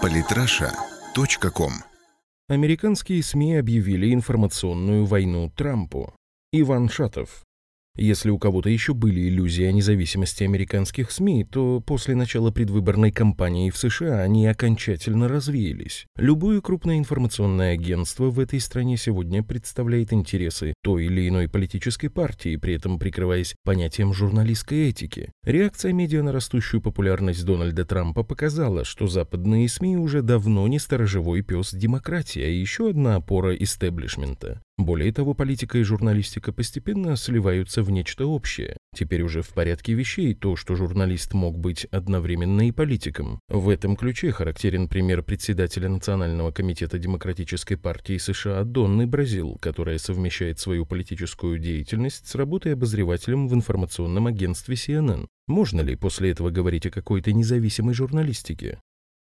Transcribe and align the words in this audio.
Политраша.ком 0.00 1.72
Американские 2.48 3.22
СМИ 3.22 3.56
объявили 3.56 4.12
информационную 4.12 5.06
войну 5.06 5.50
Трампу. 5.56 6.14
Иван 6.52 6.88
Шатов. 6.88 7.44
Если 7.94 8.30
у 8.30 8.38
кого-то 8.38 8.70
еще 8.70 8.94
были 8.94 9.28
иллюзии 9.28 9.64
о 9.64 9.72
независимости 9.72 10.44
американских 10.44 11.10
СМИ, 11.10 11.44
то 11.44 11.80
после 11.80 12.14
начала 12.14 12.50
предвыборной 12.50 13.12
кампании 13.12 13.68
в 13.68 13.76
США 13.76 14.20
они 14.22 14.46
окончательно 14.46 15.28
развеялись. 15.28 16.06
Любое 16.16 16.62
крупное 16.62 16.96
информационное 16.96 17.74
агентство 17.74 18.30
в 18.30 18.40
этой 18.40 18.60
стране 18.60 18.96
сегодня 18.96 19.42
представляет 19.42 20.14
интересы 20.14 20.72
той 20.82 21.04
или 21.04 21.28
иной 21.28 21.50
политической 21.50 22.08
партии, 22.08 22.56
при 22.56 22.74
этом 22.74 22.98
прикрываясь 22.98 23.54
понятием 23.62 24.14
журналистской 24.14 24.88
этики. 24.88 25.30
Реакция 25.44 25.92
медиа 25.92 26.22
на 26.22 26.32
растущую 26.32 26.80
популярность 26.80 27.44
Дональда 27.44 27.84
Трампа 27.84 28.22
показала, 28.22 28.84
что 28.84 29.06
западные 29.06 29.68
СМИ 29.68 29.98
уже 29.98 30.22
давно 30.22 30.66
не 30.66 30.78
сторожевой 30.78 31.42
пес 31.42 31.74
демократии, 31.74 32.42
а 32.42 32.48
еще 32.48 32.88
одна 32.88 33.16
опора 33.16 33.54
истеблишмента. 33.54 34.62
Более 34.82 35.12
того, 35.12 35.32
политика 35.32 35.78
и 35.78 35.84
журналистика 35.84 36.52
постепенно 36.52 37.14
сливаются 37.14 37.84
в 37.84 37.90
нечто 37.92 38.26
общее. 38.26 38.76
Теперь 38.96 39.22
уже 39.22 39.40
в 39.40 39.50
порядке 39.50 39.92
вещей 39.92 40.34
то, 40.34 40.56
что 40.56 40.74
журналист 40.74 41.34
мог 41.34 41.56
быть 41.56 41.84
одновременно 41.92 42.66
и 42.66 42.72
политиком. 42.72 43.38
В 43.48 43.68
этом 43.68 43.94
ключе 43.94 44.32
характерен 44.32 44.88
пример 44.88 45.22
председателя 45.22 45.88
Национального 45.88 46.50
комитета 46.50 46.98
Демократической 46.98 47.76
партии 47.76 48.18
США 48.18 48.64
Донны 48.64 49.06
Бразил, 49.06 49.56
которая 49.60 49.98
совмещает 49.98 50.58
свою 50.58 50.84
политическую 50.84 51.60
деятельность 51.60 52.26
с 52.26 52.34
работой 52.34 52.72
обозревателем 52.72 53.46
в 53.46 53.54
информационном 53.54 54.26
агентстве 54.26 54.74
CNN. 54.74 55.28
Можно 55.46 55.82
ли 55.82 55.94
после 55.94 56.32
этого 56.32 56.50
говорить 56.50 56.86
о 56.86 56.90
какой-то 56.90 57.32
независимой 57.32 57.94
журналистике? 57.94 58.80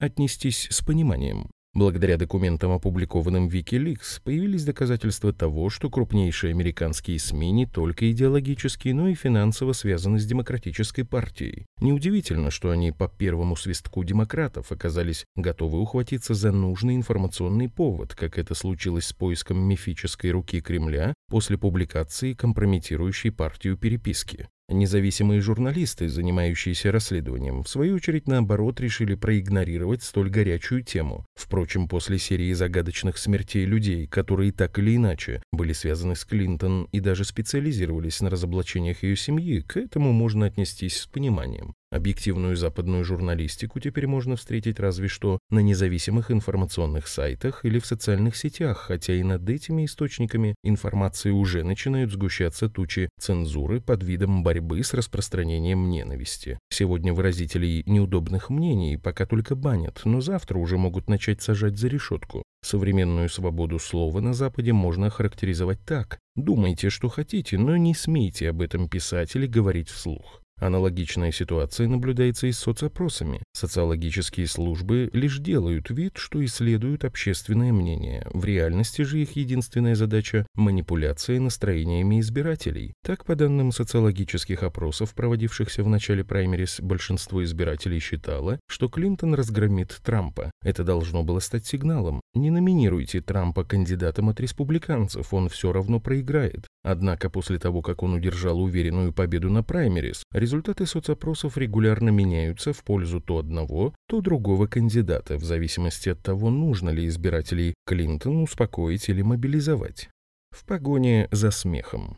Отнестись 0.00 0.68
с 0.70 0.80
пониманием. 0.80 1.50
Благодаря 1.74 2.18
документам, 2.18 2.70
опубликованным 2.72 3.48
в 3.48 3.54
Wikileaks, 3.54 4.20
появились 4.22 4.64
доказательства 4.64 5.32
того, 5.32 5.70
что 5.70 5.88
крупнейшие 5.88 6.50
американские 6.50 7.18
СМИ 7.18 7.50
не 7.50 7.64
только 7.64 8.10
идеологически, 8.12 8.90
но 8.90 9.08
и 9.08 9.14
финансово 9.14 9.72
связаны 9.72 10.18
с 10.18 10.26
Демократической 10.26 11.02
партией. 11.02 11.64
Неудивительно, 11.80 12.50
что 12.50 12.70
они 12.70 12.92
по 12.92 13.08
первому 13.08 13.56
свистку 13.56 14.04
демократов 14.04 14.70
оказались 14.70 15.24
готовы 15.34 15.80
ухватиться 15.80 16.34
за 16.34 16.52
нужный 16.52 16.94
информационный 16.94 17.70
повод, 17.70 18.14
как 18.14 18.36
это 18.36 18.54
случилось 18.54 19.06
с 19.06 19.14
поиском 19.14 19.58
мифической 19.58 20.30
руки 20.30 20.60
Кремля 20.60 21.14
после 21.30 21.56
публикации 21.56 22.34
компрометирующей 22.34 23.32
партию 23.32 23.78
переписки. 23.78 24.46
Независимые 24.68 25.40
журналисты, 25.40 26.08
занимающиеся 26.08 26.92
расследованием, 26.92 27.62
в 27.62 27.68
свою 27.68 27.96
очередь, 27.96 28.26
наоборот, 28.26 28.80
решили 28.80 29.14
проигнорировать 29.14 30.02
столь 30.02 30.30
горячую 30.30 30.82
тему. 30.82 31.26
Впрочем, 31.34 31.88
после 31.88 32.18
серии 32.18 32.52
загадочных 32.52 33.18
смертей 33.18 33.64
людей, 33.64 34.06
которые 34.06 34.52
так 34.52 34.78
или 34.78 34.96
иначе 34.96 35.42
были 35.52 35.72
связаны 35.72 36.16
с 36.16 36.24
Клинтон 36.24 36.88
и 36.92 37.00
даже 37.00 37.24
специализировались 37.24 38.20
на 38.20 38.30
разоблачениях 38.30 39.02
ее 39.02 39.16
семьи, 39.16 39.60
к 39.60 39.76
этому 39.76 40.12
можно 40.12 40.46
отнестись 40.46 41.00
с 41.00 41.06
пониманием. 41.06 41.74
Объективную 41.92 42.56
западную 42.56 43.04
журналистику 43.04 43.78
теперь 43.78 44.06
можно 44.06 44.34
встретить 44.36 44.80
разве 44.80 45.08
что 45.08 45.38
на 45.50 45.58
независимых 45.58 46.30
информационных 46.30 47.06
сайтах 47.06 47.66
или 47.66 47.78
в 47.78 47.84
социальных 47.84 48.34
сетях, 48.34 48.78
хотя 48.86 49.12
и 49.12 49.22
над 49.22 49.46
этими 49.46 49.84
источниками 49.84 50.54
информации 50.64 51.28
уже 51.28 51.64
начинают 51.64 52.10
сгущаться 52.10 52.70
тучи 52.70 53.10
цензуры 53.20 53.82
под 53.82 54.02
видом 54.04 54.42
борьбы 54.42 54.82
с 54.82 54.94
распространением 54.94 55.90
ненависти. 55.90 56.58
Сегодня 56.70 57.12
выразителей 57.12 57.82
неудобных 57.84 58.48
мнений 58.48 58.96
пока 58.96 59.26
только 59.26 59.54
банят, 59.54 60.00
но 60.06 60.22
завтра 60.22 60.56
уже 60.58 60.78
могут 60.78 61.10
начать 61.10 61.42
сажать 61.42 61.76
за 61.76 61.88
решетку. 61.88 62.42
Современную 62.64 63.28
свободу 63.28 63.78
слова 63.78 64.20
на 64.20 64.32
Западе 64.32 64.72
можно 64.72 65.08
охарактеризовать 65.08 65.84
так. 65.84 66.18
Думайте, 66.36 66.88
что 66.88 67.10
хотите, 67.10 67.58
но 67.58 67.76
не 67.76 67.94
смейте 67.94 68.48
об 68.48 68.62
этом 68.62 68.88
писать 68.88 69.36
или 69.36 69.46
говорить 69.46 69.90
вслух. 69.90 70.41
Аналогичная 70.62 71.32
ситуация 71.32 71.88
наблюдается 71.88 72.46
и 72.46 72.52
с 72.52 72.58
соцопросами. 72.60 73.42
Социологические 73.52 74.46
службы 74.46 75.10
лишь 75.12 75.40
делают 75.40 75.90
вид, 75.90 76.12
что 76.18 76.44
исследуют 76.44 77.04
общественное 77.04 77.72
мнение. 77.72 78.24
В 78.32 78.44
реальности 78.44 79.02
же 79.02 79.20
их 79.20 79.34
единственная 79.34 79.96
задача– 79.96 80.46
манипуляция 80.54 81.40
настроениями 81.40 82.20
избирателей. 82.20 82.94
Так, 83.04 83.24
по 83.24 83.34
данным 83.34 83.72
социологических 83.72 84.62
опросов, 84.62 85.14
проводившихся 85.16 85.82
в 85.82 85.88
начале 85.88 86.22
праймерис, 86.24 86.78
большинство 86.80 87.42
избирателей 87.42 87.98
считало, 87.98 88.60
что 88.68 88.88
Клинтон 88.88 89.34
разгромит 89.34 89.98
Трампа. 90.04 90.52
Это 90.62 90.84
должно 90.84 91.24
было 91.24 91.40
стать 91.40 91.66
сигналом. 91.66 92.20
Не 92.34 92.50
номинируйте 92.50 93.20
Трампа 93.20 93.62
кандидатом 93.62 94.30
от 94.30 94.40
республиканцев, 94.40 95.34
он 95.34 95.50
все 95.50 95.70
равно 95.70 96.00
проиграет. 96.00 96.66
Однако 96.82 97.28
после 97.28 97.58
того, 97.58 97.82
как 97.82 98.02
он 98.02 98.14
удержал 98.14 98.58
уверенную 98.62 99.12
победу 99.12 99.50
на 99.50 99.62
праймерис, 99.62 100.22
результаты 100.32 100.86
соцопросов 100.86 101.58
регулярно 101.58 102.08
меняются 102.08 102.72
в 102.72 102.82
пользу 102.84 103.20
то 103.20 103.36
одного, 103.36 103.94
то 104.08 104.22
другого 104.22 104.66
кандидата, 104.66 105.36
в 105.36 105.44
зависимости 105.44 106.08
от 106.08 106.22
того, 106.22 106.48
нужно 106.48 106.88
ли 106.88 107.06
избирателей 107.06 107.74
Клинтон 107.84 108.38
успокоить 108.38 109.10
или 109.10 109.20
мобилизовать. 109.20 110.08
В 110.52 110.64
погоне 110.64 111.28
за 111.32 111.50
смехом. 111.50 112.16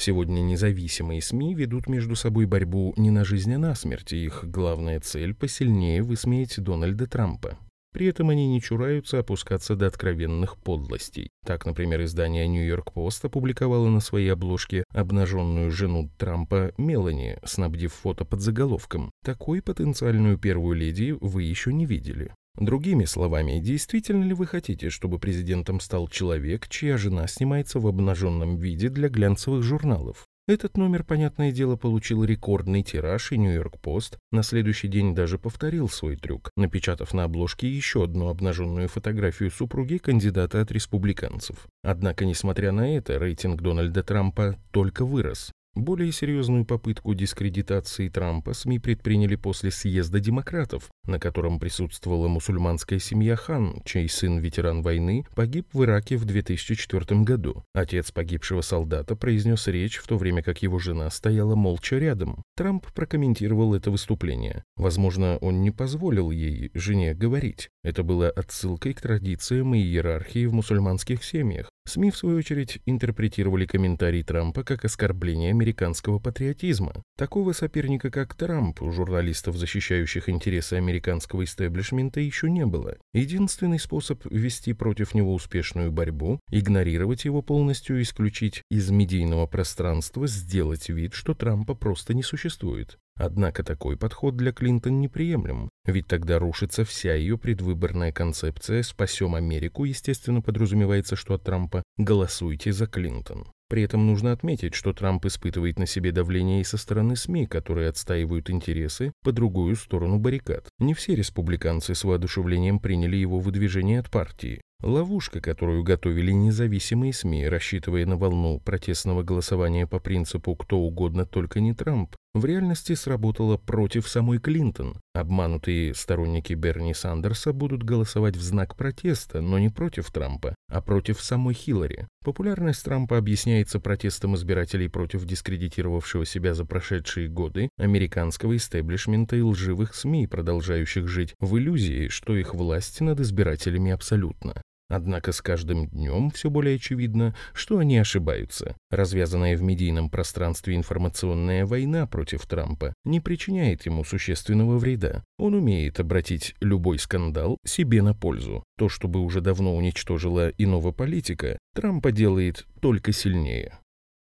Сегодня 0.00 0.40
независимые 0.40 1.20
СМИ 1.20 1.56
ведут 1.56 1.88
между 1.88 2.14
собой 2.14 2.46
борьбу 2.46 2.94
не 2.96 3.10
на 3.10 3.24
жизнь, 3.24 3.52
а 3.54 3.58
на 3.58 3.74
смерть, 3.74 4.12
и 4.12 4.24
их 4.24 4.44
главная 4.44 5.00
цель– 5.00 5.34
посильнее 5.34 6.04
высмеять 6.04 6.62
Дональда 6.62 7.08
Трампа. 7.08 7.58
При 7.92 8.06
этом 8.06 8.30
они 8.30 8.46
не 8.48 8.60
чураются 8.60 9.18
опускаться 9.18 9.74
до 9.74 9.86
откровенных 9.86 10.56
подлостей. 10.58 11.30
Так, 11.44 11.66
например, 11.66 12.02
издание 12.04 12.46
«Нью-Йорк 12.46 12.92
Пост» 12.92 13.24
опубликовало 13.24 13.88
на 13.88 14.00
своей 14.00 14.28
обложке 14.28 14.84
обнаженную 14.92 15.70
жену 15.70 16.10
Трампа 16.18 16.72
Мелани, 16.76 17.38
снабдив 17.44 17.92
фото 17.92 18.24
под 18.24 18.40
заголовком 18.40 19.10
«Такой 19.24 19.62
потенциальную 19.62 20.38
первую 20.38 20.76
леди 20.76 21.16
вы 21.20 21.44
еще 21.44 21.72
не 21.72 21.86
видели». 21.86 22.34
Другими 22.58 23.04
словами, 23.04 23.60
действительно 23.60 24.24
ли 24.24 24.34
вы 24.34 24.46
хотите, 24.46 24.90
чтобы 24.90 25.18
президентом 25.20 25.78
стал 25.78 26.08
человек, 26.08 26.68
чья 26.68 26.98
жена 26.98 27.28
снимается 27.28 27.78
в 27.78 27.86
обнаженном 27.86 28.56
виде 28.56 28.88
для 28.88 29.08
глянцевых 29.08 29.62
журналов? 29.62 30.26
Этот 30.48 30.78
номер, 30.78 31.04
понятное 31.04 31.52
дело, 31.52 31.76
получил 31.76 32.24
рекордный 32.24 32.82
тираж, 32.82 33.32
и 33.32 33.36
Нью-Йорк-Пост 33.36 34.16
на 34.32 34.42
следующий 34.42 34.88
день 34.88 35.14
даже 35.14 35.38
повторил 35.38 35.90
свой 35.90 36.16
трюк, 36.16 36.50
напечатав 36.56 37.12
на 37.12 37.24
обложке 37.24 37.68
еще 37.68 38.04
одну 38.04 38.28
обнаженную 38.28 38.88
фотографию 38.88 39.50
супруги 39.50 39.98
кандидата 39.98 40.62
от 40.62 40.72
республиканцев. 40.72 41.66
Однако, 41.82 42.24
несмотря 42.24 42.72
на 42.72 42.96
это, 42.96 43.18
рейтинг 43.18 43.60
Дональда 43.60 44.02
Трампа 44.02 44.56
только 44.70 45.04
вырос. 45.04 45.52
Более 45.78 46.10
серьезную 46.10 46.64
попытку 46.64 47.14
дискредитации 47.14 48.08
Трампа 48.08 48.52
СМИ 48.52 48.80
предприняли 48.80 49.36
после 49.36 49.70
съезда 49.70 50.18
демократов, 50.18 50.90
на 51.06 51.20
котором 51.20 51.60
присутствовала 51.60 52.26
мусульманская 52.26 52.98
семья 52.98 53.36
Хан, 53.36 53.80
чей 53.84 54.08
сын, 54.08 54.38
ветеран 54.38 54.82
войны, 54.82 55.24
погиб 55.36 55.68
в 55.72 55.84
Ираке 55.84 56.16
в 56.16 56.24
2004 56.24 57.20
году. 57.20 57.62
Отец 57.74 58.10
погибшего 58.10 58.60
солдата 58.60 59.14
произнес 59.14 59.68
речь, 59.68 59.98
в 59.98 60.08
то 60.08 60.16
время 60.16 60.42
как 60.42 60.62
его 60.62 60.80
жена 60.80 61.08
стояла 61.10 61.54
молча 61.54 61.96
рядом. 61.96 62.42
Трамп 62.56 62.84
прокомментировал 62.92 63.72
это 63.72 63.92
выступление. 63.92 64.64
Возможно, 64.76 65.38
он 65.40 65.62
не 65.62 65.70
позволил 65.70 66.32
ей, 66.32 66.72
жене, 66.74 67.14
говорить. 67.14 67.68
Это 67.84 68.02
было 68.02 68.28
отсылкой 68.28 68.94
к 68.94 69.00
традициям 69.00 69.76
и 69.76 69.78
иерархии 69.78 70.46
в 70.46 70.54
мусульманских 70.54 71.22
семьях. 71.22 71.70
СМИ, 71.88 72.10
в 72.10 72.16
свою 72.16 72.38
очередь, 72.38 72.80
интерпретировали 72.86 73.66
комментарий 73.66 74.22
Трампа 74.22 74.62
как 74.62 74.84
оскорбление 74.84 75.50
американского 75.50 76.18
патриотизма. 76.18 76.92
Такого 77.16 77.52
соперника, 77.52 78.10
как 78.10 78.34
Трамп, 78.34 78.82
у 78.82 78.92
журналистов, 78.92 79.56
защищающих 79.56 80.28
интересы 80.28 80.74
американского 80.74 81.44
истеблишмента, 81.44 82.20
еще 82.20 82.48
не 82.48 82.66
было. 82.66 82.96
Единственный 83.12 83.80
способ 83.80 84.24
вести 84.30 84.72
против 84.72 85.14
него 85.14 85.34
успешную 85.34 85.90
борьбу– 85.90 86.38
игнорировать 86.50 87.24
его 87.24 87.42
полностью, 87.42 88.00
исключить 88.02 88.62
из 88.70 88.90
медийного 88.90 89.46
пространства, 89.46 90.26
сделать 90.26 90.88
вид, 90.88 91.14
что 91.14 91.34
Трампа 91.34 91.74
просто 91.74 92.14
не 92.14 92.22
существует. 92.22 92.98
Однако 93.18 93.64
такой 93.64 93.96
подход 93.96 94.36
для 94.36 94.52
Клинтон 94.52 95.00
неприемлем, 95.00 95.70
ведь 95.84 96.06
тогда 96.06 96.38
рушится 96.38 96.84
вся 96.84 97.14
ее 97.14 97.36
предвыборная 97.36 98.12
концепция 98.12 98.84
«спасем 98.84 99.34
Америку», 99.34 99.84
естественно, 99.84 100.40
подразумевается, 100.40 101.16
что 101.16 101.34
от 101.34 101.42
Трампа 101.42 101.82
«голосуйте 101.96 102.72
за 102.72 102.86
Клинтон». 102.86 103.48
При 103.68 103.82
этом 103.82 104.06
нужно 104.06 104.32
отметить, 104.32 104.74
что 104.74 104.94
Трамп 104.94 105.26
испытывает 105.26 105.78
на 105.78 105.86
себе 105.86 106.10
давление 106.10 106.62
и 106.62 106.64
со 106.64 106.78
стороны 106.78 107.16
СМИ, 107.16 107.46
которые 107.46 107.90
отстаивают 107.90 108.48
интересы 108.48 109.12
по 109.22 109.30
другую 109.30 109.76
сторону 109.76 110.18
баррикад. 110.18 110.68
Не 110.78 110.94
все 110.94 111.14
республиканцы 111.14 111.94
с 111.94 112.04
воодушевлением 112.04 112.78
приняли 112.78 113.16
его 113.16 113.40
выдвижение 113.40 114.00
от 114.00 114.10
партии. 114.10 114.62
Ловушка, 114.80 115.40
которую 115.40 115.82
готовили 115.82 116.30
независимые 116.30 117.12
СМИ, 117.12 117.48
рассчитывая 117.48 118.06
на 118.06 118.16
волну 118.16 118.60
протестного 118.60 119.24
голосования 119.24 119.88
по 119.88 119.98
принципу 119.98 120.54
«кто 120.54 120.78
угодно, 120.78 121.26
только 121.26 121.60
не 121.60 121.74
Трамп», 121.74 122.14
в 122.34 122.44
реальности 122.44 122.94
сработало 122.94 123.56
против 123.56 124.06
самой 124.06 124.38
Клинтон. 124.38 125.00
Обманутые 125.14 125.94
сторонники 125.94 126.52
Берни 126.52 126.94
Сандерса 126.94 127.52
будут 127.52 127.82
голосовать 127.82 128.36
в 128.36 128.42
знак 128.42 128.76
протеста, 128.76 129.40
но 129.40 129.58
не 129.58 129.70
против 129.70 130.10
Трампа, 130.10 130.54
а 130.68 130.82
против 130.82 131.20
самой 131.20 131.54
Хиллари. 131.54 132.06
Популярность 132.24 132.84
Трампа 132.84 133.16
объясняется 133.16 133.80
протестом 133.80 134.34
избирателей 134.34 134.88
против 134.88 135.24
дискредитировавшего 135.24 136.26
себя 136.26 136.54
за 136.54 136.64
прошедшие 136.64 137.28
годы 137.28 137.70
американского 137.78 138.56
истеблишмента 138.56 139.34
и 139.36 139.40
лживых 139.40 139.94
СМИ, 139.94 140.26
продолжающих 140.26 141.08
жить 141.08 141.34
в 141.40 141.56
иллюзии, 141.56 142.08
что 142.08 142.36
их 142.36 142.54
власть 142.54 143.00
над 143.00 143.20
избирателями 143.20 143.90
абсолютна. 143.90 144.62
Однако 144.88 145.32
с 145.32 145.42
каждым 145.42 145.86
днем 145.86 146.30
все 146.30 146.48
более 146.48 146.76
очевидно, 146.76 147.34
что 147.52 147.78
они 147.78 147.98
ошибаются. 147.98 148.74
Развязанная 148.90 149.56
в 149.56 149.62
медийном 149.62 150.08
пространстве 150.08 150.76
информационная 150.76 151.66
война 151.66 152.06
против 152.06 152.46
Трампа 152.46 152.94
не 153.04 153.20
причиняет 153.20 153.84
ему 153.84 154.02
существенного 154.02 154.78
вреда. 154.78 155.24
Он 155.38 155.54
умеет 155.54 156.00
обратить 156.00 156.54
любой 156.60 156.98
скандал 156.98 157.58
себе 157.66 158.00
на 158.00 158.14
пользу. 158.14 158.64
То, 158.78 158.88
что 158.88 159.08
бы 159.08 159.20
уже 159.20 159.42
давно 159.42 159.76
уничтожило 159.76 160.48
иного 160.56 160.90
политика, 160.90 161.58
Трампа 161.74 162.10
делает 162.10 162.66
только 162.80 163.12
сильнее. 163.12 163.78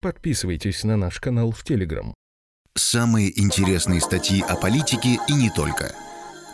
Подписывайтесь 0.00 0.84
на 0.84 0.96
наш 0.96 1.18
канал 1.18 1.50
в 1.50 1.64
Телеграм. 1.64 2.14
Самые 2.76 3.36
интересные 3.40 4.00
статьи 4.00 4.42
о 4.46 4.54
политике 4.54 5.18
и 5.28 5.32
не 5.32 5.50
только– 5.50 5.92